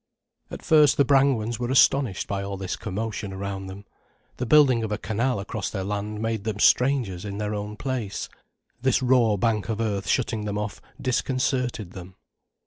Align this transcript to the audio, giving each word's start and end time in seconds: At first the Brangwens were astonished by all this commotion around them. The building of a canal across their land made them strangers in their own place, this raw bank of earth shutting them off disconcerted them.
At 0.49 0.63
first 0.63 0.97
the 0.97 1.05
Brangwens 1.05 1.59
were 1.59 1.69
astonished 1.69 2.27
by 2.27 2.41
all 2.41 2.57
this 2.57 2.75
commotion 2.75 3.31
around 3.31 3.67
them. 3.67 3.85
The 4.37 4.47
building 4.47 4.81
of 4.83 4.91
a 4.91 4.97
canal 4.97 5.39
across 5.39 5.69
their 5.69 5.83
land 5.83 6.19
made 6.23 6.43
them 6.43 6.57
strangers 6.57 7.23
in 7.23 7.37
their 7.37 7.53
own 7.53 7.77
place, 7.77 8.27
this 8.81 9.03
raw 9.03 9.37
bank 9.37 9.69
of 9.69 9.79
earth 9.79 10.07
shutting 10.07 10.45
them 10.45 10.57
off 10.57 10.81
disconcerted 10.99 11.91
them. 11.91 12.15